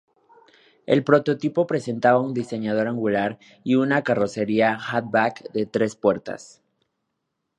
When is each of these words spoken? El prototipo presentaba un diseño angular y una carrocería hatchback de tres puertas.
El 0.87 1.03
prototipo 1.03 1.67
presentaba 1.67 2.19
un 2.19 2.33
diseño 2.33 2.71
angular 2.73 3.37
y 3.63 3.75
una 3.75 4.01
carrocería 4.03 4.75
hatchback 4.79 5.51
de 5.51 5.67
tres 5.67 5.95
puertas. 5.95 6.63